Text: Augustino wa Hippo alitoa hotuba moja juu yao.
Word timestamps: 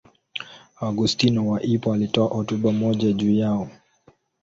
Augustino 0.79 1.47
wa 1.49 1.59
Hippo 1.59 1.93
alitoa 1.93 2.27
hotuba 2.27 2.71
moja 2.71 3.11
juu 3.11 3.33
yao. 3.35 3.69